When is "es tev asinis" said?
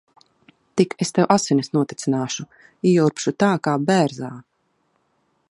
1.05-1.69